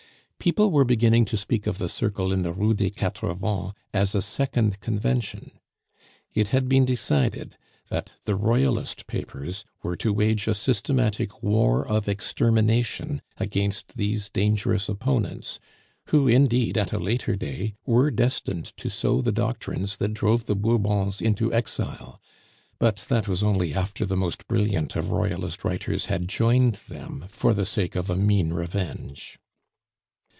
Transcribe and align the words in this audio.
People 0.43 0.71
were 0.71 0.85
beginning 0.85 1.25
to 1.25 1.37
speak 1.37 1.67
of 1.67 1.77
the 1.77 1.87
circle 1.87 2.33
in 2.33 2.41
the 2.41 2.51
Rue 2.51 2.73
des 2.73 2.89
Quatre 2.89 3.31
Vents 3.35 3.75
as 3.93 4.15
a 4.15 4.23
second 4.23 4.79
Convention. 4.79 5.51
It 6.33 6.47
had 6.47 6.67
been 6.67 6.83
decided 6.83 7.57
that 7.89 8.13
the 8.23 8.33
Royalist 8.35 9.05
papers 9.05 9.65
were 9.83 9.95
to 9.97 10.11
wage 10.11 10.47
a 10.47 10.55
systematic 10.55 11.43
war 11.43 11.87
of 11.87 12.09
extermination 12.09 13.21
against 13.37 13.97
these 13.97 14.29
dangerous 14.31 14.89
opponents, 14.89 15.59
who, 16.07 16.27
indeed, 16.27 16.75
at 16.75 16.91
a 16.91 16.97
later 16.97 17.35
day, 17.35 17.75
were 17.85 18.09
destined 18.09 18.75
to 18.77 18.89
sow 18.89 19.21
the 19.21 19.31
doctrines 19.31 19.97
that 19.97 20.15
drove 20.15 20.45
the 20.45 20.55
Bourbons 20.55 21.21
into 21.21 21.53
exile; 21.53 22.19
but 22.79 22.95
that 23.09 23.27
was 23.27 23.43
only 23.43 23.75
after 23.75 24.07
the 24.07 24.17
most 24.17 24.47
brilliant 24.47 24.95
of 24.95 25.11
Royalist 25.11 25.63
writers 25.63 26.05
had 26.07 26.27
joined 26.27 26.73
them 26.87 27.25
for 27.27 27.53
the 27.53 27.63
sake 27.67 27.95
of 27.95 28.09
a 28.09 28.17
mean 28.17 28.53
revenge. 28.53 29.37